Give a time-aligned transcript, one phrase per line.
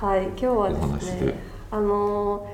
[0.00, 1.34] はい今日はですね
[1.70, 2.50] あの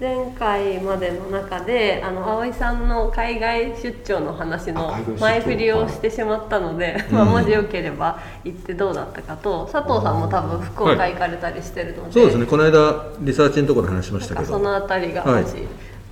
[0.00, 12.46] 前回までの中であの葵さんの海外出張の話の前振りをしてしまったので、まあ、もしよければ行ってどうだったかと佐藤さんも多分福岡行かれたりしてるので、はい、そうですね。
[12.46, 14.46] この間リサーチのところで話しましたけど。
[14.46, 15.54] その辺りがもし、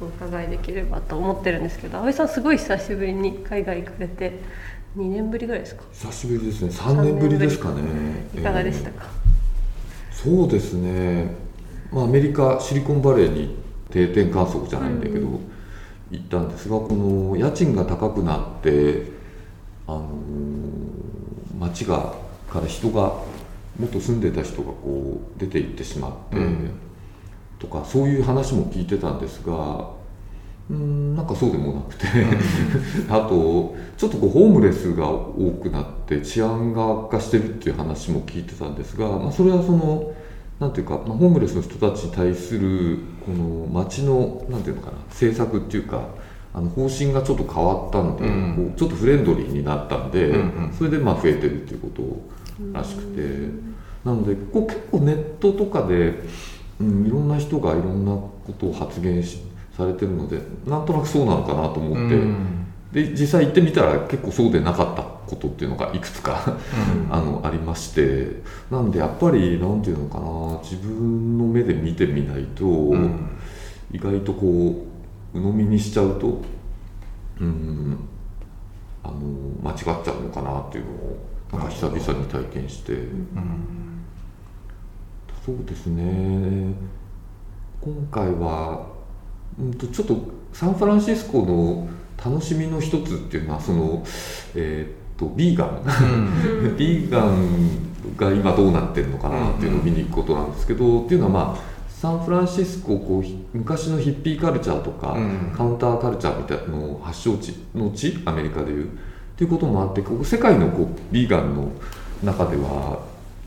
[0.00, 4.40] お伺いできればと思ってるんですけど葵さんすごい久しぶりに海外行かれて
[4.96, 5.82] 2年ぶりぐらいですか？
[5.92, 6.70] 久しぶりですね。
[6.70, 7.82] 3年ぶりですかね。
[8.36, 9.25] いかがでしたか、えー、
[10.26, 11.36] そうですね、
[11.92, 13.54] まあ、アメリカシリコンバレーに
[13.90, 15.50] 定点観測じゃないんだけど、うん、
[16.10, 19.12] 行ったんですがこの家賃が高くなって
[19.86, 22.12] あのー、街が
[22.50, 23.02] から人が
[23.78, 26.70] もっと住んでた人がこう出て行ってしまって、うん、
[27.60, 29.90] とかそういう話も聞いてたんですが
[30.68, 32.06] うんなんかそうでもなくて。
[33.08, 40.12] あとちょっとこうホームレスが多くなって治安が悪化してるっていう話も聞いてたんですが、まあ、それはその
[40.60, 46.08] なんていうか、まあ、ホームレスの人たちに対するこの町のなんていうのかな政策っていうか
[46.54, 52.02] あの方針がちょっと変わったんで、うん、こうちょっとフレンドリーになったんで、うんうん、それでまあ増えてるっていうこと
[52.72, 53.20] らしくて、
[54.04, 56.14] なのでこう結構ネットとかで、
[56.80, 59.42] うん、いろんな人がいろんなことを発言し
[59.76, 66.56] されてるのでなんとなくそうなのかなと思って、うん、で実際行ってみたら結構そうでなかったことっていうのがいくつか
[67.10, 68.42] あのありまして。
[68.70, 70.60] なんでやっぱり何て言うのかな。
[70.62, 73.28] 自分の目で見てみないと、うん、
[73.92, 74.86] 意外とこ
[75.34, 76.40] う鵜呑みにしちゃうと
[77.40, 77.98] うん
[79.04, 79.14] あの
[79.62, 81.18] 間違っちゃうのかなっていうのを
[81.52, 84.04] なんか久々に体験して、うん、
[85.44, 86.74] そうですね。
[87.80, 88.95] 今回は
[89.58, 90.16] うんとちょっと
[90.52, 91.88] サンフランシスコの
[92.22, 94.04] 楽しみの一つっていうのはその、
[94.54, 95.82] えー、っとビーガン、
[96.64, 97.86] うん、 ビーガン
[98.16, 108.88] が今どうなってるのかなっていうのを見に行くことなんですけど、っていうのはまあサンフランシスコこう昔のヒッピーカルチャーとか、うん、カウンターカルチャーみたいなの発祥地の地アメリカでいうっ
[109.36, 111.70] ていうこともあってここ世界のこうビーガンの
[112.22, 113.00] 中では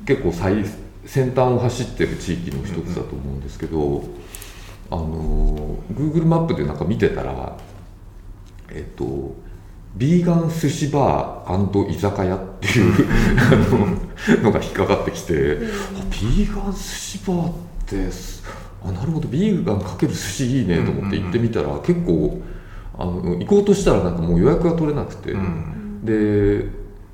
[0.06, 0.66] 結構最
[1.06, 4.03] 先端を走ってる地域の一つだと思うんですけど。
[4.92, 7.58] あの Google マップでなんか見てたら
[8.72, 9.36] えっと
[9.96, 13.08] ビーガン寿司バー居酒屋っていう
[13.40, 13.56] あ
[14.36, 17.54] ののが引っかかってきて、ビーガン寿司バーっ
[17.88, 18.10] て
[18.84, 22.42] あなるほどビーガンかける寿司いいねと思って行ってみたら、結構
[22.98, 25.34] あの行こうとしたらなんかもう予約が取れなくて、
[26.04, 26.68] で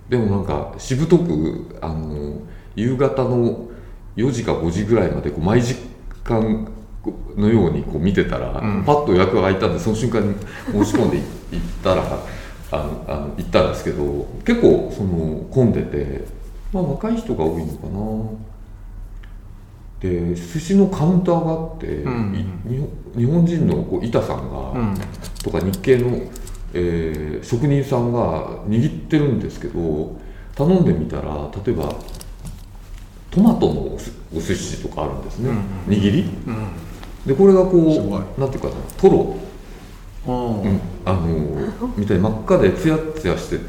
[0.09, 2.41] でもなんかしぶとくあの
[2.75, 3.69] 夕方の
[4.17, 5.75] 4時か5時ぐらいまでこう毎時
[6.23, 6.67] 間
[7.37, 10.35] のようにこう見てたら、うん、パッと予約が空いたんでその瞬間に
[10.71, 11.23] 申し込んでいっ
[11.83, 12.03] たら
[12.71, 16.25] あのあの行ったんですけど結構その混んでて、
[16.73, 18.55] まあ、若い人が多いのかな。
[20.01, 24.95] で寿司のカウンターがあって、うん、日本人のこう板さんが、うん、
[25.41, 26.19] とか日系の、
[26.73, 30.19] えー、職人さんが握ってるんですけど
[30.53, 31.95] 頼んでみたら例えば
[33.31, 33.97] トマトの
[34.33, 35.51] お寿司とかあるんですね、
[35.87, 36.29] 握り、
[37.25, 39.35] でこれがこうなんていうかなトロ、
[40.27, 43.65] うん、あの みたいに真っ赤でツヤツヤしてて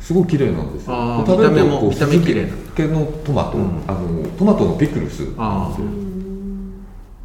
[0.00, 1.24] すごい綺麗なんですよ。
[1.24, 2.48] 食べるとこう見た目綺麗な。
[2.74, 5.26] 系のトマト、うん、あのトマトのピクルス。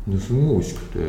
[0.07, 0.99] ですごい美味しくて。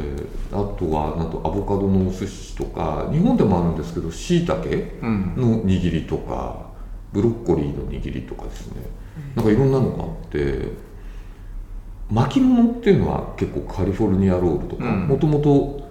[0.50, 6.68] あとはなんとアボカドのお寿司とか日本でもあるんですけどしいたけの握りとか、
[7.12, 8.82] ブロッコリーの握りとかですね。
[9.34, 10.72] なんかいろんなのがあって
[12.10, 15.88] 巻物っていうのは結構カリフォルニアロールとかもともと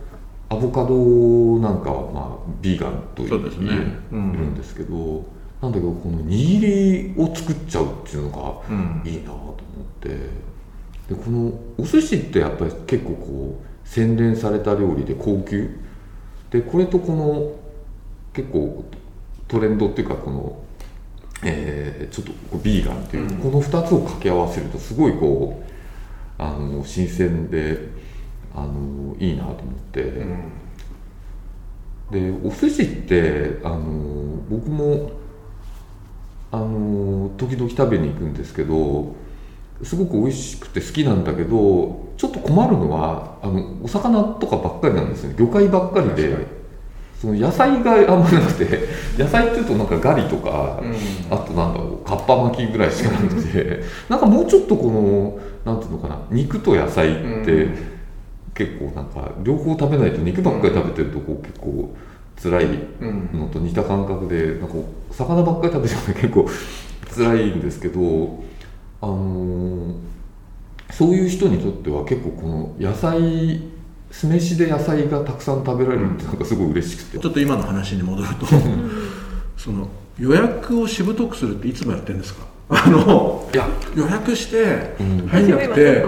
[0.49, 3.99] アボカドなんかはまあビーガンと言え、ね。
[4.11, 5.25] うん、るんですけど
[5.61, 8.63] なんだけどこの握りを作っちゃうっていうの
[9.03, 9.55] がいいなと思っ
[10.01, 15.79] て、でこのお寿司ってやっぱり結構こう洗練された料理で高級。
[16.51, 17.51] でこれとこの
[18.33, 18.85] 結構
[19.47, 20.63] トレンドっていうかこの、
[21.43, 25.76] えー、ちょっとビーガンっていう、この2つを掛け合わせるとすごいこう
[26.37, 27.89] あの新鮮で
[28.55, 30.51] あのいいなと思って、うん、
[32.11, 35.11] でお寿司ってあの僕も
[36.51, 39.15] あの時々食べに行くんですけど
[39.83, 45.35] すごく美味しくて好きなんだけどちょっと困るのはあのお魚とかばっかりなんですね。
[45.37, 46.57] 魚介ばっかりで。
[47.19, 48.87] その野菜があんまりなくて
[49.17, 57.67] 野菜っていうとなんかガリとか、うん、あとなんだろうかっぱ巻きぐらいしかなくて なんかもうちょっとこのなんていうのかな肉と野菜って、
[58.53, 61.93] 結構なんか両方食べないと肉ばっかり食べてるとこう結構
[62.41, 62.65] 辛い
[63.33, 64.75] のと似た感覚でなんか
[65.11, 66.47] 魚ばっかり食べちゃうと結構
[67.15, 68.43] 辛いんですけど
[69.01, 69.93] あのー、
[70.91, 73.61] そういう人にとっては結構この野菜
[74.11, 78.45] 酢飯で野菜がたくさん食べられるってなんかすごい嬉しくて、ちょっと今の話に戻ると
[79.57, 79.87] その
[80.19, 82.45] 予約をしぶとくするっていつもやってるんですか？
[82.69, 83.67] あのいや。
[83.95, 85.27] 予約してうん。
[85.27, 86.05] 入んなくて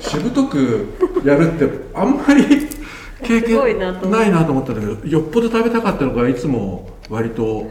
[0.00, 0.86] しぶとく
[1.24, 2.44] やるってあんまり
[3.22, 7.66] 経験ないなと思ったんだけどよっぽど食べたかったのかいつも割と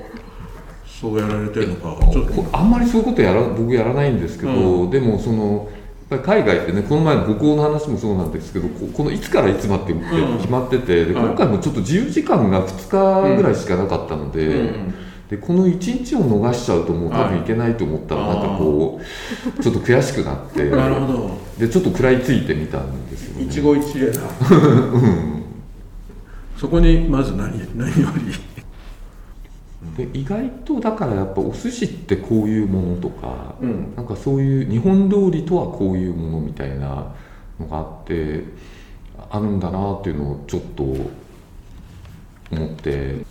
[0.85, 2.33] そうやられてるのかちょっと。
[2.33, 5.67] こあんまりそういうことやら僕やらないんですけど、でもその
[6.19, 10.37] 海外ってねこの前の北欧の話もそうなんですけどここのいつからいつまでってうん。
[10.37, 11.25] 決まってて、ではい。
[11.25, 14.93] 今回もちょっと自由時間が2日ぐらいしかなかったので,、うん。
[15.29, 17.41] でこの1日を逃しちゃうともう多分い。
[17.43, 18.99] けないと思ったら、なんかこ
[19.57, 20.65] うちょっと悔しくなって。
[20.71, 21.29] なるほど。
[21.57, 24.21] でちょっと食らいついてみたんですよ、ね、一期一会だ。
[26.57, 28.50] そこにまず何何より
[29.97, 33.93] で意外とだからやっぱお寿司ってこういうものとか、うん。
[33.95, 37.13] なんかそういう日本料理とはこういうものみたいな
[37.59, 38.43] のがあって
[39.29, 43.25] あるんだなっていうのをちょっと思って。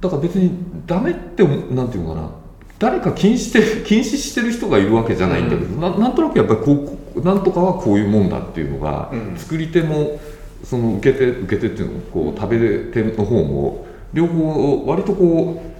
[0.00, 0.50] だから別に
[0.86, 2.30] ダメってなんていうのかな。
[2.78, 9.36] 誰か禁止して 禁止してる人がいるわけじゃないんだけど、ななんとなくやっぱりこうこうなんとかはこういうもんだっていうのが、うん。
[9.36, 10.18] 作り手も
[10.64, 15.75] その受け手受け手っていうのこう食べ手の方も両方割とこう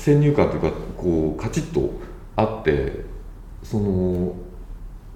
[0.00, 1.92] 先入観というかこうカチッと
[2.34, 3.04] あって
[3.62, 4.34] その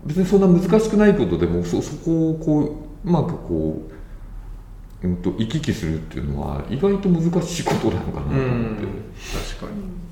[0.05, 3.83] 別にそんな難しくないことでもそそこをこううまくこ
[5.03, 8.87] う、うん、と行き来するっていうのは意外と難しいことなのかなと思って。
[9.57, 10.05] 確かに。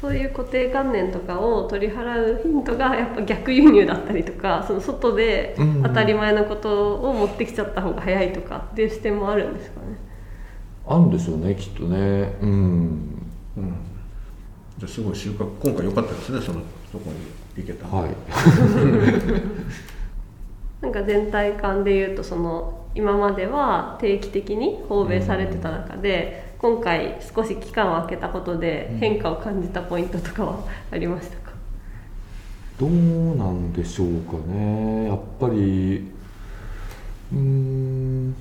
[0.00, 5.82] そういう固定観念とかを取り払うヒントがやっぱ逆輸入だったりとかその外でうん。
[5.84, 9.86] 当たり前のことを持ってきちゃった方が早いとかっていう視点もあるんですかね。
[10.88, 12.36] あるんでしょうねきっとね。
[12.42, 13.27] うん
[13.58, 13.74] うん。
[14.78, 16.60] じゃあすごい収穫今回良かったですねその
[16.92, 17.16] そこに
[17.62, 18.10] 行けたはい。
[20.80, 31.52] なんか全体感で言うとその今までは定期的に訪米されてた中で、今回少し期間を空けたことで変化を感じたポイントとかはありましたか、
[32.78, 32.90] どう
[33.36, 35.08] なんでしょうかね。
[35.08, 36.10] やっぱり
[37.32, 38.34] うーん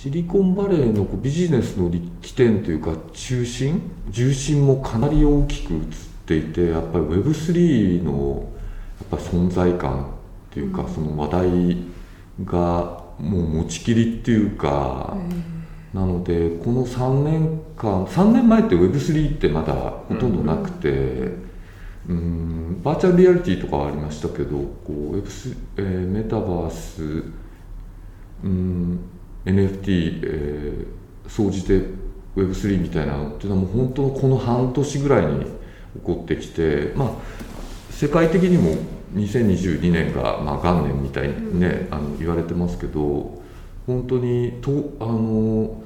[0.00, 1.90] シリコンバレーのビジネスの
[2.22, 3.82] 起点というか中心？
[4.10, 5.80] 重心もかなり大きく映っ
[6.24, 8.48] ていてやっぱり Web3 の
[9.00, 10.06] やっぱり存在感っ
[10.54, 11.76] ていうか、その話題
[12.44, 15.16] がもう持ちきりっていうか、
[15.92, 21.32] なのでこの3年間3年前って Web3 ってまだほとんどなくて、
[22.08, 27.24] うん、バーチャルリアリティとかはありましたけどこう Web3、えーメタバース、
[28.44, 29.00] うん、
[29.52, 30.98] NFT、えー
[31.28, 31.82] 総じて
[32.36, 35.50] Web3 みたいなのっていうのはもう本当のこの半年ぐらいに起
[36.02, 37.10] こってきてまあ
[37.90, 38.76] 世界的にも
[39.14, 43.42] 2022年が、まあ、元年みたいにね、あの言われてますけど
[43.86, 45.82] 本当にとあの、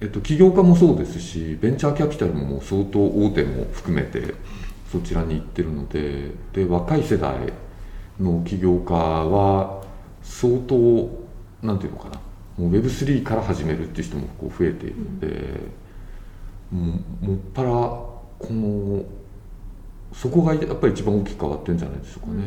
[0.00, 4.34] えっと、起業家もそうですしベンチャーキャピタルももう相当大手も含めて
[4.90, 7.52] そちらに行ってるのでで若い世代
[8.20, 9.82] の起業家は
[10.22, 11.10] 相当
[11.62, 12.23] なんていうのかな
[12.56, 15.60] もう Web3 から始めるっていう人もこう増えているので、
[16.70, 18.14] もうもっぱらこ
[18.50, 19.04] の
[20.12, 22.44] そこがやっぱり一番大きく変わってるんじゃないでしょうかね。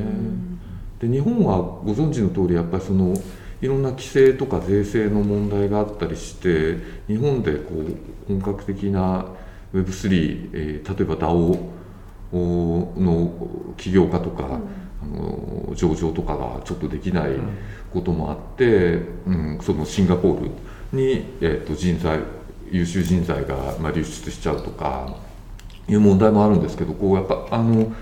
[0.99, 3.13] で日本はご存知の通りやっぱりその
[3.61, 7.95] いろんな規制とか税制の問題があったりして日本でこう
[8.27, 9.25] 本格的な
[9.73, 11.69] Web3、えー例えば DAO
[12.31, 13.47] の
[13.77, 14.59] 起業家とか、
[15.01, 17.31] あの上場とかがちょっとできない
[17.93, 20.51] こともあって、うん、そのシンガポール
[20.91, 22.19] に、えー、と人材
[22.71, 25.15] 優秀人材が、まあ、流出しちゃうとか
[25.87, 27.93] いう問題もあるんですけどこうやっぱあの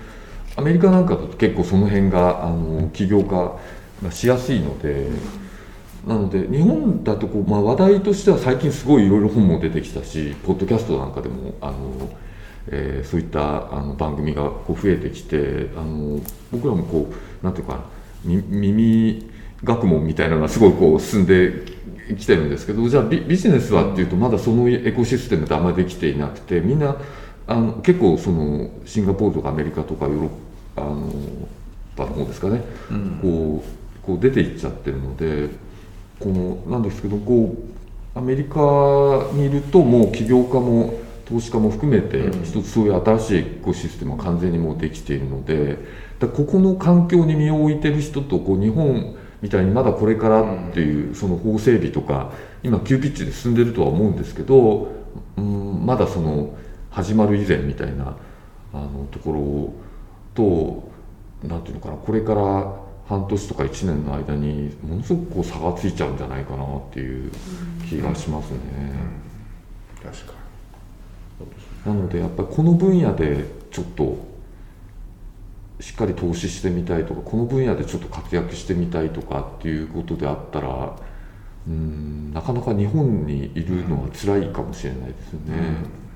[0.56, 3.56] アメリカなんかだと結構その辺があの起業家
[4.02, 5.08] がしやすいので。
[6.06, 12.08] なので日本だとこう、まあ、話題としては最近すごいいろいろ本も出てきたしポッドキャストなんかでもあの、
[12.68, 16.20] えーそういったあの番組がこう増えてきてあの
[16.50, 17.84] 僕らもこうなんていうか
[18.24, 19.30] 耳
[19.62, 21.52] 学問みたいなのがすごいこう進んで
[22.18, 26.96] きてるんですけどじゃあビビジネスはっていうとまだそのエコシステムってあんまりできていなくてみんな
[27.46, 30.30] あの結構そのシンガポールとかアメリカとかヨーロッ
[30.74, 31.12] パあの
[31.98, 32.60] の方ですかね、
[33.22, 35.48] こうこう出ていっちゃってるので
[36.20, 37.56] このなんですけどこ
[38.14, 38.58] うアメリカ
[39.32, 40.94] にいるともう起業家も
[41.26, 45.78] 投資家も含めて一つそういう新しいエコシステムが完全にもうできているので
[46.18, 54.88] だここの環境に身を置いてる人とこう日本みたいにまだこれからっていうその法整備とか今急ピッチで進んでるとは思うんですけど、
[55.36, 56.56] うん、まだその
[56.90, 58.16] 始まる以前みたいな
[58.72, 60.92] あのところ
[61.42, 62.76] となんていうのかなこれから
[63.08, 67.30] 半年とか1年の間にものすごくこう差がついちゃうんじゃないかなっていう
[67.88, 68.58] 気がしますね、
[70.02, 70.35] 確かにそうですね
[71.86, 74.18] なのでやっぱりこの分野でちょっと
[75.78, 80.96] しっかり投資してみたいとかこの分野でちょっと活躍してみたいとかっていうことであったら
[81.68, 86.06] うんなかなか日本にいるのは辛いかもしれないですよね。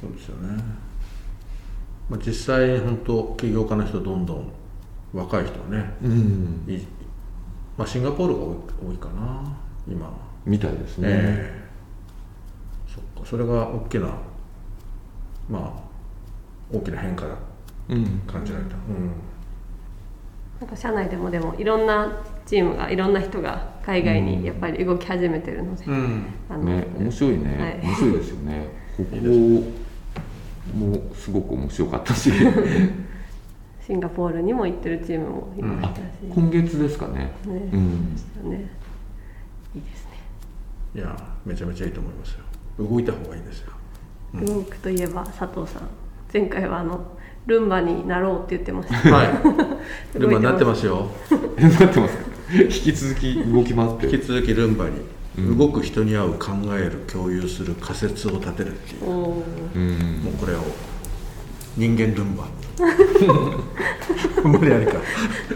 [0.00, 0.62] そうですよね、
[2.10, 4.52] まあ、実際本当起業家の人どんどん
[5.12, 5.94] 若い人ね。
[6.02, 6.80] うん、い
[7.76, 8.56] まあ、シンガポールが多い
[8.90, 9.56] 多いかな
[9.86, 10.12] 今
[10.44, 11.08] みたいですね。
[11.08, 12.92] ええ。
[12.92, 13.28] そっか。
[13.28, 14.12] それが大きな
[15.52, 17.36] まあ大きな変化だ。
[17.90, 18.70] うん、感じられた、
[20.60, 25.94] なんか社内でもでもいろんなチームがいろんな人が海外にやっぱり動き始めてるので、うん。
[25.94, 27.86] うんあのね、面白いね、はい。
[27.86, 28.68] 面白いですよね。
[28.96, 29.16] ここ
[30.78, 32.30] もすごく面白かったし、
[33.84, 37.32] シンガポールにも行ってるチームもいましたし、今月ですかね。
[37.44, 37.68] ね。
[37.72, 38.16] うん。
[38.50, 38.70] ね。
[39.74, 40.18] いいですね、
[40.94, 42.44] いやめちゃめちゃいいと思いますよ。
[42.78, 43.72] 動いた方がいいですよ
[44.34, 45.88] 動くといえば佐藤さん。
[46.32, 47.00] 前回はあの
[47.46, 49.14] ルンバになろうって言ってました。
[49.14, 49.28] はい。
[50.18, 51.08] ルンバになってますよ。
[51.58, 52.22] えなってますか？
[52.60, 54.06] 引き続き動き回って。
[54.06, 54.92] 引き続きルンバに。
[55.38, 55.58] うん。
[55.58, 59.04] 動く人に合う考える共有する仮説を立てるっていう。
[59.10, 59.42] もう
[60.40, 60.58] これを
[61.76, 62.44] 人間ルンバ。
[64.48, 64.92] 無理やりか。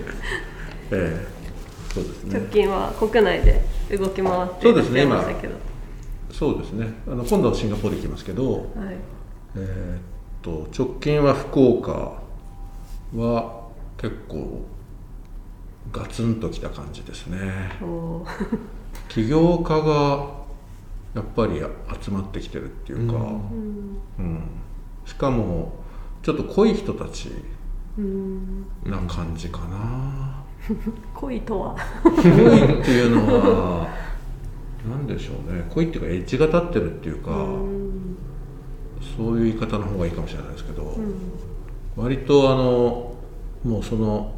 [0.92, 1.26] ええ。
[1.94, 3.64] そうです直ね近は国内で
[3.96, 5.02] 動き回ってそうですね。
[5.04, 5.06] い
[6.30, 6.92] そうですね。
[7.06, 8.66] あの今度はシンガポール行きますけどはい、
[9.56, 10.00] えーっ
[10.42, 12.20] と直近は福岡
[13.14, 13.66] は
[13.98, 14.64] 結構
[15.92, 17.38] ガツンときた感じですね。
[19.08, 20.36] 起業家が
[21.14, 21.60] やっぱり
[22.00, 23.14] 集まってきてるっていうか、
[24.18, 24.42] うん。
[25.04, 25.72] しかも
[26.22, 27.30] ちょっと濃い人たち
[27.96, 28.66] うん。
[28.84, 30.44] な感じかな、
[31.14, 31.76] 恋とは。
[32.04, 33.88] 濃いっていうのは
[34.88, 35.64] 何でしょうね。
[35.70, 37.30] 濃いっていうかエッジが立ってるっていうか、
[39.16, 41.14] そういう言い方の方がいいかもしれないですけど、うん
[41.96, 43.16] 割とあの
[43.64, 44.34] もうその、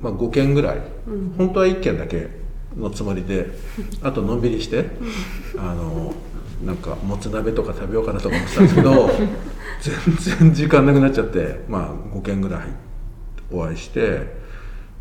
[0.00, 2.30] まあ、5件ぐらい、うん本当は1件だけ
[2.74, 3.50] のつもりで
[4.02, 4.86] あとのんびりして、
[5.58, 6.14] あの
[6.64, 9.10] なんかもつ鍋とか食べようかなとか思ってたんですけど
[9.80, 12.62] 全然時間なくなっちゃって、まあ、5件ぐらい
[13.52, 14.38] お会いして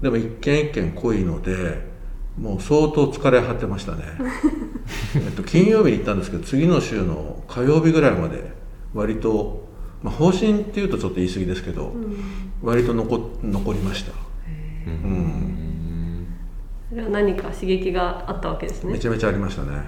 [0.02, 1.97] でも一件一件濃いので
[2.39, 4.03] もう相当疲れ果てましたね、
[5.15, 8.51] えっと、金曜日に行ったんですけど次の週の火曜日ぐらいまで
[8.94, 9.67] 割と、
[10.03, 11.94] まあ、方針っていうとちょっと言い過ぎですけど、
[12.62, 14.12] 割と残残りました、
[14.86, 16.27] うん、
[16.89, 18.94] それは何か刺激があったわけですね。
[18.94, 19.84] めちゃめちゃありましたね。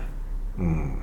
[0.58, 1.00] うん。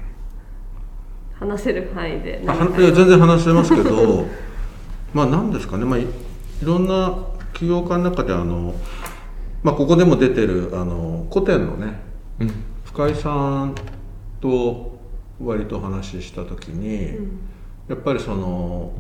[1.39, 4.27] 話せる範囲で全然話せますけど
[5.13, 6.07] まあ何ですかね、まあ、いい
[6.63, 7.15] ろんな
[7.53, 8.75] 起業家の中であの、
[9.63, 12.01] まあ、ここでも出てるあの古典のね
[12.41, 12.51] うん。
[12.85, 13.75] 深井さん
[14.41, 14.99] と
[15.43, 17.19] 割と話した時に、
[17.89, 18.93] やっぱりその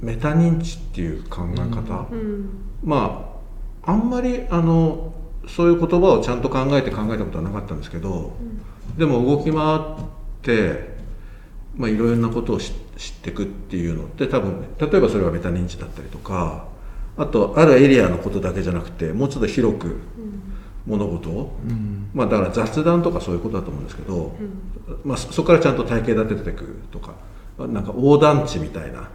[0.00, 2.48] メタ認知っていう考え方、うん。
[2.82, 3.38] ま
[3.84, 5.12] ああんまりあの
[5.46, 8.32] そういう言葉をちゃんと考えて考えたことはなかったんですけど、
[8.96, 9.80] でも動き回っ
[10.42, 10.96] て、
[11.76, 16.66] まあ、いろいろなことを知知っていくっていうのって多分例えばそれはメタ認知だったりとか
[17.16, 19.98] あとあるエリアのことだけじゃなくてもうちょっと広く
[20.86, 21.56] 物事を、
[22.14, 24.36] まあだから雑談とかそういうことだと思うんですけど、
[25.04, 27.14] まあ、そそこからちゃんと体系立てていくとか
[27.58, 29.08] なんか横断地みたいな、こ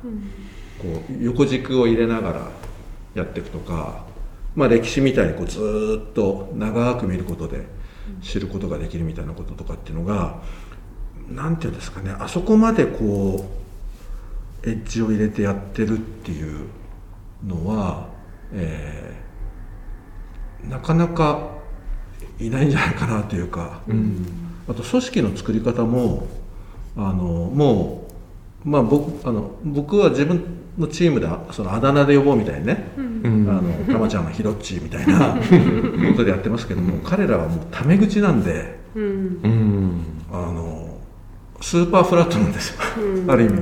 [1.09, 2.51] う横軸を入れながら
[3.13, 4.05] やっていくとか、
[4.55, 7.65] まあ、歴史みたいにこうずーっと長く見ることで
[8.21, 10.41] 知ることができるみたいなこととかっていうのが
[11.29, 13.45] なんていうんですかねあそこまでこ
[14.65, 16.67] うエッジを入れてやってるっていう
[17.45, 18.09] のは、
[18.53, 19.21] えー
[20.69, 21.49] なかなか
[22.39, 23.81] いないんじゃないかなというか、
[24.67, 26.27] あと組織の作り方も
[26.95, 28.07] あのも
[28.65, 30.43] う、まあ、僕あの僕は自分
[30.77, 33.47] のチームでそのあだ名で呼ぼうみたいにね、うん。
[33.49, 39.03] あのたまちゃんはひろっちみたいなことでやってますけども、彼らはもうタメ口なんでうん。
[39.43, 40.05] うん。
[40.31, 40.99] あの
[41.59, 42.79] スーパーフラットなんですよ、
[43.27, 43.61] ある意味。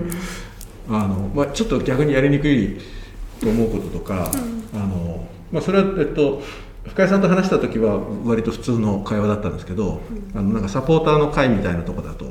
[0.90, 2.99] あの、まあ、ちょっと逆にやりにくいと
[3.44, 4.32] 思うこととか、
[4.74, 6.42] あのまあ、それは、えっと、
[6.88, 10.02] 深井さんと話した時は割と普通の会話だったんですけど、
[10.34, 12.26] あのなんかサポーターの会みたいなとこだと、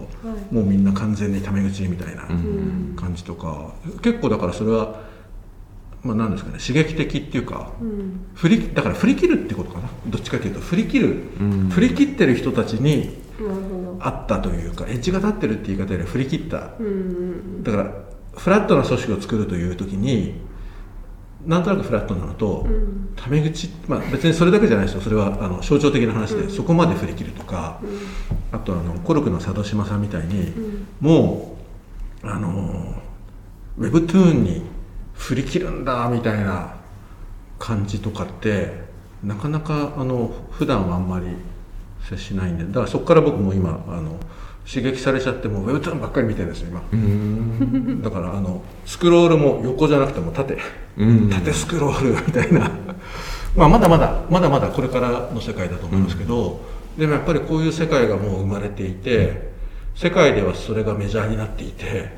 [0.51, 2.95] もうみんな完全にタメ口みたいなうん。
[2.97, 5.07] 感じとか、結構だからそれは、
[6.03, 8.27] まあ、何ですかね刺激的っていうか、うん。
[8.35, 9.89] 振りだから振り切るってことかな？
[10.07, 11.69] どっちかというと振り切る、うん。
[11.69, 13.19] 振り切ってる人たちに
[14.01, 16.59] あったというかエッジが立ってるって言い方より振り切った。
[16.59, 17.63] どうんうん。
[17.63, 17.93] だから
[18.37, 20.35] フラットな組織を作るという時に
[21.47, 23.13] なんとなくフラットなのと、うん。
[23.17, 25.01] タメ口、まあ、別にそれだけじゃないですよ。
[25.01, 26.51] それはあの象徴的な話で、うん。
[26.51, 27.81] そこまで振り切るとか、
[28.53, 30.87] あとあのコルクの佐渡島さんみたいに、うん。
[31.01, 31.57] も
[32.23, 33.03] うあの
[33.79, 34.63] ウェブトゥーンに
[35.15, 36.75] 振り切るんだみたいな
[37.59, 38.73] 感じとかって
[39.23, 41.27] なかなかあの普段はあんまり
[42.09, 44.17] 接しないんでだからそこから僕も今あの
[44.69, 46.83] 刺激されちゃってもうウェブトゥーンばっかり見てるんですよ今。
[46.93, 48.03] うん。
[48.03, 50.59] だからあのスクロールも横じゃなくても縦。
[50.99, 51.31] うん。
[51.31, 52.71] 縦スクロールみたいな。
[53.57, 56.61] まあまだまだまだまだこれからの世界だと思いますけど、
[56.99, 59.53] でもやっぱりこういう世界がもう生まれていて
[59.95, 62.13] 世界ではそれがメジャーになっていて、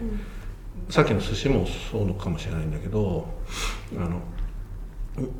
[0.88, 3.32] さっきの寿司もそうのかもしれないんだけど
[3.96, 4.20] あの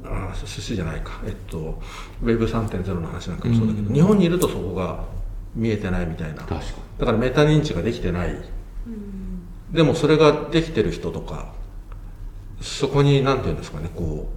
[0.04, 1.20] あ寿司じゃないか。
[1.26, 1.82] えっと
[2.22, 3.94] Web3.0 の話なんかもそうだけど、うん。
[3.94, 5.04] 日本にいるとそこが
[5.54, 6.42] 見えてないみたいな。
[6.42, 6.56] 確か
[6.98, 8.36] だからメタ認知ができてない、
[9.72, 11.52] でもそれができてる人とか
[12.60, 14.28] そこに何て言うんですかねこ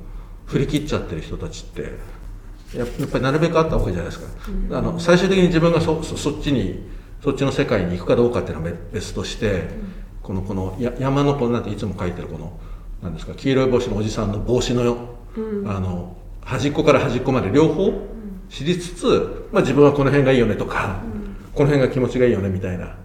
[0.47, 1.97] う振り切っちゃってる人たちって
[2.77, 6.89] やっぱりなるべくあった方がいいじゃないですか、あの最終的に自分がそそそっちに
[7.21, 9.69] そっちの世界に行くかどうかっていうのは別別として、
[10.21, 12.59] このこのや山のこのなんていつも書いてるこの
[13.01, 14.97] なんですか黄色い帽子のおじさんの帽子のよ、
[15.67, 17.91] あの端っこから端っこまで両方
[18.49, 21.01] 知りつつ、まあ、自分はこの辺がいいよねとか、
[21.53, 22.95] この辺が気持ちがいいよねみたいな。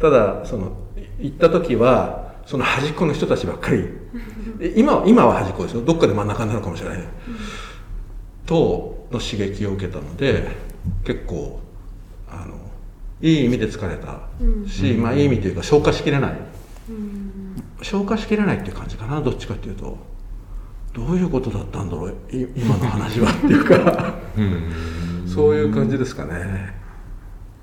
[0.00, 0.76] ただその
[1.20, 3.88] い行った時はその端っこの人たちばっかり。
[4.58, 5.82] で今は今は端っこですよ。
[5.82, 6.98] どっかで真ん中になるかもしれない、
[8.46, 10.48] との刺激を受けたので
[11.04, 11.60] 結構
[12.28, 12.54] あの
[13.20, 14.20] いい意味で疲れた。
[14.68, 16.32] し、まあいい意味というか消化しきれない、
[17.82, 19.96] 消化しきれないっていう感じかなどっちかっていうと
[20.92, 24.14] どういうことだったんだろうい今の話はっていうか。
[25.26, 26.74] そういう感じですかね。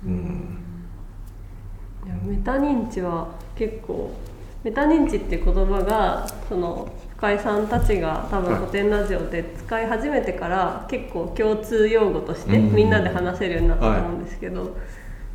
[0.04, 0.58] うん。
[2.04, 4.12] いやメタ認知は結構
[4.64, 12.74] メタ認知っていう言葉がその深井さんたちが多分はい古典ラジオで使い始めてから結構共通用語としてうん。
[12.74, 14.76] みんなで話せるようになったと思うんですけど、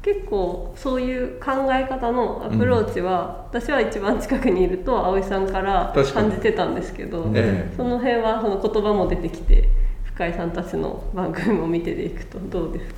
[0.05, 7.75] 結構そういう考え方のアプローチは、私は一番近くにいると葵さんから感じてたんですけど、ええ。
[7.75, 9.67] その辺はその言葉も出てきて
[10.03, 12.95] 深井さんたちの番組も見ていくとどうですか？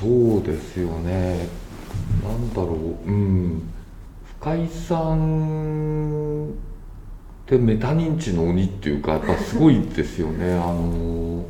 [0.00, 1.46] そうですよね。
[2.24, 3.08] なんだろう。
[3.08, 3.62] うん。
[4.40, 6.52] 深井さんっ
[7.46, 10.52] てメタ認知の鬼っていうかやっぱすごいですよね。
[10.52, 11.44] あの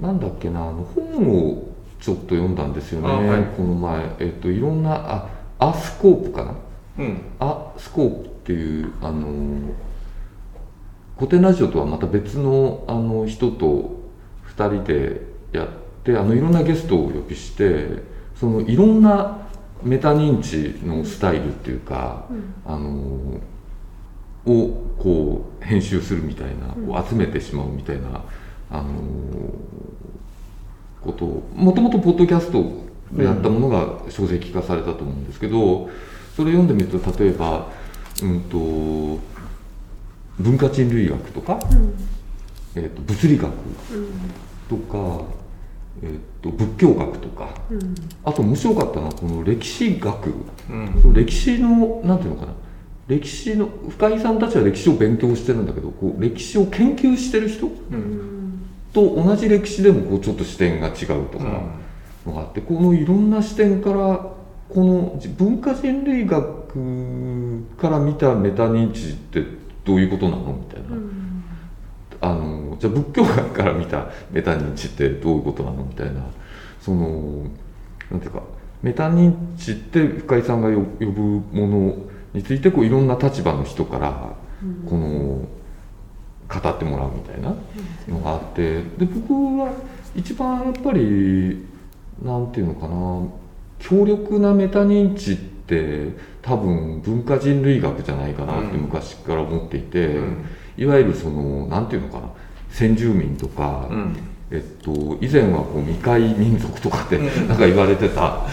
[0.00, 1.65] なんだっけなあの本を
[2.06, 3.42] ちょっと読んだんですよね、あはい。
[3.56, 4.14] この前。
[4.20, 6.54] えっといろんなあアスコープかな？
[7.00, 7.20] うん。
[7.40, 9.74] アスコープっていうあの
[11.16, 14.02] 古典ラジオとはまた別のあの人と
[14.56, 15.68] 2人でやっ
[16.04, 17.88] てあのいろんなゲストをお呼びして
[18.36, 19.38] そのいろんな
[19.82, 22.26] メタ認知のスタイルっていうか、
[22.64, 22.88] あの
[24.46, 28.22] をこう編集するみたいな、こう集めてしまうみたいな
[28.70, 28.84] あの
[31.06, 32.64] ことをもともとポッドキャスト
[33.12, 35.88] でやったものが書籍化されたと思うんですけど
[36.36, 37.68] それ読んでみると例えば、
[38.22, 39.20] うん、と
[40.38, 41.58] 文化人類学とか、
[42.74, 43.52] えー、と物理学
[44.68, 45.24] とか、
[46.02, 47.48] えー、と仏教学とか、
[48.22, 50.34] あと面白かったのはこの歴史学、
[50.68, 51.00] うん。
[51.00, 52.52] その歴史のなんていうのかな。
[53.08, 57.70] 歴史の深井さんたちは歴史を勉強してるんだけどこう歴史を研究してる人
[58.96, 61.44] と同じ歴史でもこうちょっと視点が違うとか
[62.24, 64.34] のがあって、このいろんな視点からこ
[64.74, 69.44] の文化人類学から見たメタ認知って
[69.84, 70.96] どういうことなのみたいな。
[72.22, 76.22] あのじゃあ仏教学から見たメタ認知ってどういうことなのみたいな。
[76.80, 77.44] その
[78.10, 78.42] なんていうか
[78.82, 81.20] メタ認知って深井さんがよ呼ぶ
[81.52, 81.96] もの
[82.32, 84.34] についてこういろんな立場の人から
[84.88, 85.46] この
[86.60, 87.54] 語ってもらうみたいな
[88.08, 89.72] のがあってで僕は
[90.14, 91.66] 一番やっぱり
[92.22, 93.28] なんていうのかな
[93.78, 96.10] 強力なメタ認知って
[96.42, 98.82] 多分文化人類学じゃないかなってうん。
[98.82, 100.44] 昔から思っていて、うん。
[100.76, 102.30] いわゆるそのなんていうのかな
[102.70, 104.16] 先住民とか、うん。
[104.50, 107.48] えっと、以前はこう未開民族とかってうん。
[107.48, 108.48] なんか言われてた、あ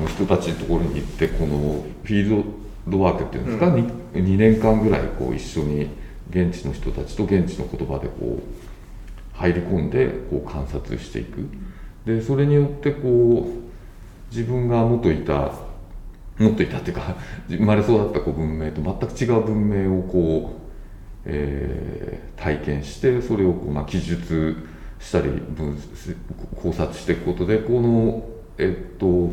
[0.00, 2.44] の人たちのところに行ってこのフィール
[2.88, 3.82] ドワークっていうんですか、うん。
[3.82, 5.90] に 2, 年間ぐらいこう一緒に
[6.34, 11.48] 現地の人たちと現地の言葉でこう入り込んでこう観察していく。
[12.04, 15.52] でそれによってこう自分が元いた
[16.38, 17.16] もっといたっていうか
[17.48, 20.60] 生まれ育ったこう文明と全く違う文明をこう、
[21.24, 24.54] えー体験してそれをこう、まあ、記述
[25.00, 25.78] したり分
[26.56, 28.22] 考察していくことでこの
[28.58, 29.30] えっと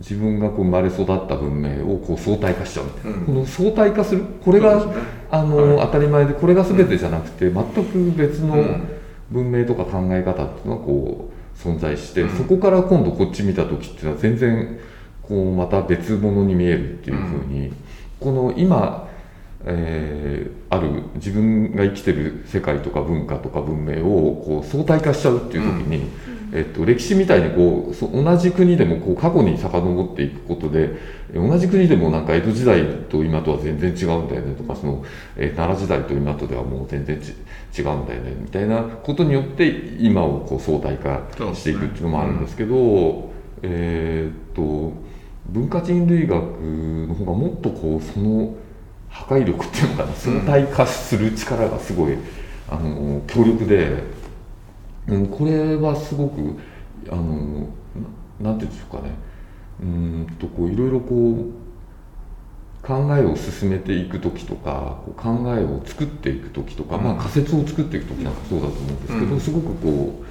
[0.00, 3.24] 自分がこう生まれ育った文明をこう相対化しちゃうみたいな、うん。
[3.26, 4.24] この相対化する？
[4.42, 4.92] これが、ね。
[5.30, 5.86] あの、はい。
[5.86, 8.88] 当たり前でこれが全てじゃなくて、全く別のうん
[9.30, 12.36] 文明とか考え方っていうのがこう存在して、うん。
[12.36, 14.80] そこから今度こっち見た時っていうのは全然
[15.22, 17.72] こうまた別物に見えるっていうふうに、
[18.18, 19.08] この今、
[19.64, 26.08] えーある自分が生きてる世界とか文化とか文明をこう相対化しちゃうっていう時に、
[26.52, 30.90] えっと、歴史みたいにこう同じ国でもこう過去に遡っていくことで
[31.32, 35.04] 同じ国でもなんか江戸時代と今とは全然違うんだよねとかその、
[35.36, 39.68] え奈良時代と今とではもう全然違うんだよねみたいなことによって
[40.00, 41.22] 今をこう相対化
[41.54, 43.30] していくっていうのもあるんですけど、
[43.62, 44.92] えっと
[45.46, 48.54] 文化人類学の方がもっとこうその
[49.08, 52.16] 破壊力っていうのかな相対化する力がすごい、
[52.68, 54.19] あの強力で。
[55.10, 56.40] うん、これはすごく
[57.10, 57.68] あの
[58.40, 59.14] ななんていうんでしょうかね。
[59.80, 67.04] うーんとこういろいろこう考えを進めていく時とか考えを作っていく時とか、うん。
[67.04, 69.40] まあ、仮説を作っていく時なんかそうだと思うんですけど、うん。
[69.40, 70.22] すごくこ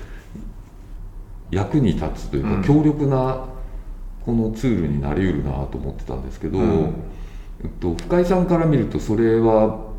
[1.52, 2.64] う役に立つというか、うん。
[2.64, 3.46] 強力な
[4.26, 6.94] このツールになりうるなと思ってたんですけど、うん。
[7.62, 9.90] えっと、深井さんから見るとそれは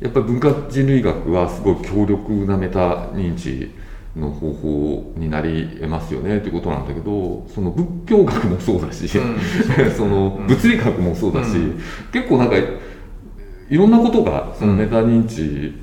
[0.00, 3.70] やっぱり文化人類学はすごい強力なメタ認知
[4.16, 9.08] の方法になり得ますよねということなんだけどその仏教学もそうだし、
[9.96, 11.80] その物理学もそうだし、うん。
[12.12, 15.74] 結構なんかいろんなことがそのメタ認知、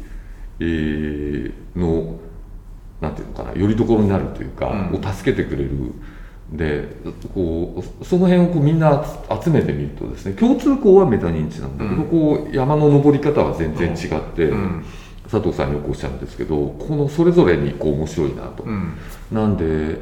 [0.59, 2.19] えーの
[2.99, 4.99] なんていうのかなよりどころになるというか、うん。
[4.99, 5.69] を助けてくれる。
[6.51, 6.87] で
[7.33, 12.07] こうその辺をこうみんな集集めてみるとですね共通項はメタ認知なんだけど、うん。
[12.07, 14.83] こう山の登り方は全然違って、うん
[15.29, 18.63] 佐藤さんよくおっしゃるんですけどこのそれぞれにこう面白いなと。
[18.63, 18.93] うん。
[19.31, 19.99] なんで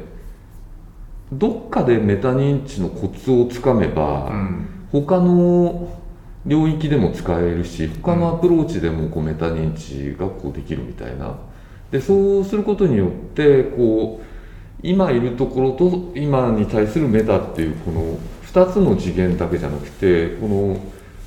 [1.32, 4.66] どっかでメタ認知のコツをつかめば、うん。
[4.92, 6.00] 他の
[6.46, 11.34] 領域でも使えるし他のアプローチでもこうメタ認知がこうできるみたいな。
[11.90, 14.24] でそうすることによってこう
[14.82, 20.80] 今いるところと今に対するメタっていうこの2つの次元だけじゃなくてこの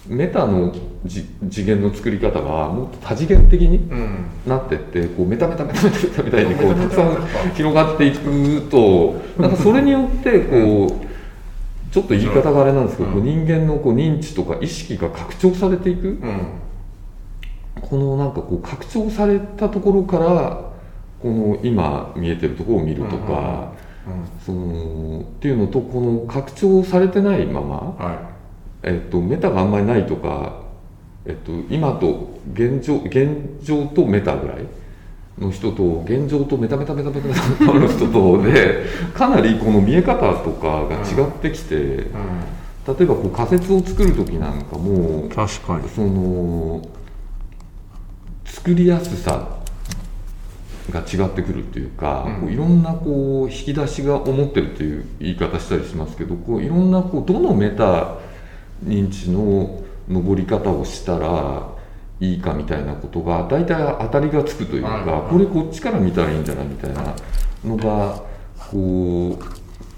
[0.10, 0.74] メタの
[1.06, 4.26] じ次元の作り方がもっと多次元的にうん。
[4.48, 16.48] なってってこうメタメタメタメタメタみたいにこうたくさん広がっていくとなんかそれによってこうちょっと言い方があれなんですけど、こう人間のこう認知とか意識が拡張されていくうん
[17.82, 20.72] このなんかこう拡張されたところから
[21.22, 23.74] この今見えてるところを見るとか、
[24.46, 28.30] そのっていうのとこの拡張されてないまま、は
[28.84, 30.62] えっと、メタがあんまりないとか、
[31.26, 34.58] えっと、今と現状現状とメタぐらい
[35.38, 42.42] の人と現状とメタメタメタメタメタの人とでかなりこの見え方とかが違ってきて、いうん。
[42.88, 45.90] 例えばこう仮説を作る時なんかも確かに。
[45.90, 46.82] その
[48.46, 49.60] 作りやすさ
[50.90, 52.42] が違ってくるっていうか、うん。
[52.42, 58.18] こういろんなこう引き出しが思ってるっていう言い方したりしますけどこういろんなこうどのメタ
[58.84, 61.70] 認知の登り方をしたら
[62.20, 67.16] いいかみたいなことが大体当たりがつくというか、これこっちから見たらいいんじゃないみたいな
[67.64, 68.22] のが
[68.72, 69.44] こう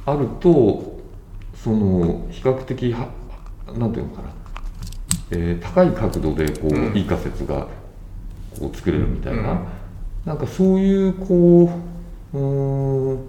[0.06, 1.00] あると
[1.56, 3.08] その比較的は
[3.78, 4.30] なんていうのかな、
[5.32, 6.98] えー高い角度でこう、うん。
[6.98, 7.68] いい仮説が
[8.60, 9.66] こう作れるみたいな、うん。
[10.26, 11.72] なんかそういうこ
[12.34, 13.20] ううーん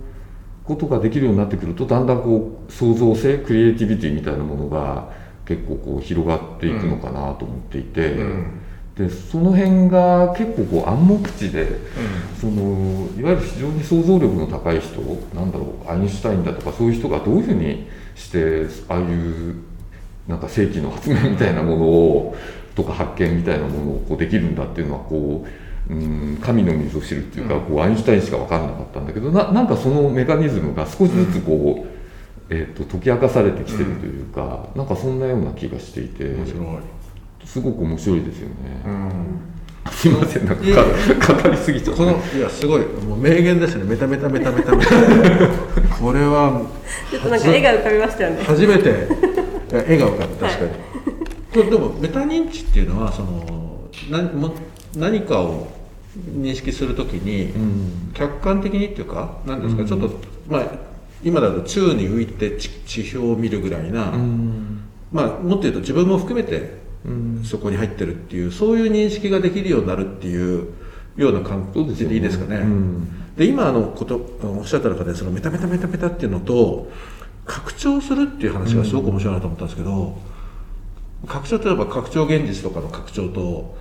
[0.64, 5.10] ことができるようになってくるとだんだんこう創造性クリエイティビティみたいなものが
[5.46, 8.62] 結構こう広がっていくのかなと思っていて、うん。
[8.96, 11.66] でその辺が結構こう暗黙知で
[12.38, 15.00] そのいわゆる非常に想像力の高い人
[15.34, 19.56] なんだろうアインシュタインだとかそういう人がどういうふうにしてああいう
[20.28, 22.36] なんか世紀の発明みたいなものを
[22.74, 25.46] とか発見みたいなものをこうできるんだっていうのはこ
[25.90, 31.91] う、うん、神の水を知るっていうか、こうアインシュタインしか分からなかったんだけどななんかそのメカニズムが少しずつこう、
[32.50, 36.66] えー、と解き明かされてきてるというか、なんかそんなような気がしていて面白い。
[37.44, 38.54] すごく面白いですよね。
[38.86, 39.90] うん。
[39.90, 42.04] すいませんなんか語りすぎちゃった。
[42.04, 42.86] このいやすごい。
[42.86, 44.90] もう名言ですねメタメタメタメタメタ。
[45.96, 46.62] これは
[47.10, 48.44] ちょっとなんか絵が浮かびましたよね。
[48.44, 49.08] 初めて。
[49.72, 50.70] 絵が浮かぶ確かに、
[51.52, 54.54] これでもメタ認知っていうのはその何も
[54.96, 55.68] 何かを
[56.30, 58.12] 認識するときに、うん。
[58.14, 59.88] 客観的にっていうか何ですか、うん。
[59.88, 60.10] ちょっと
[60.48, 60.91] まあ
[61.24, 64.82] 今だと宙に浮いて地地表を見るぐらいな、うん。
[65.12, 67.42] まあもっと言うと自分も含めてうん。
[67.44, 70.68] そこに入ってるっていうそういう認識ができるようになるっていう
[71.16, 72.56] ような感じでいいですかね。
[72.56, 73.34] うん。
[73.36, 76.90] で今あのことおっしゃった中でそのメタメタメタメタっていうのと
[77.46, 80.18] 拡張するっていう話がすごく面白いなと思ったんですけど、
[81.26, 83.76] 拡張ってやっぱ拡張現実とかの拡張と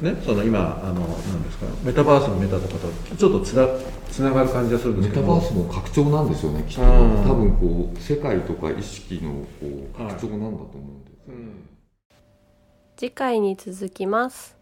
[0.00, 3.68] ね、その今あのなんですかメタバースのメタとかとちょっとつな
[4.10, 5.22] つながる感じがするんですけど。
[5.22, 7.24] メタバースも拡張なんですよねきっと、うん。
[7.24, 11.44] 多分こう世界とか意識のこう拡張なんだと思うんですよね、
[12.96, 14.61] 次回に続きます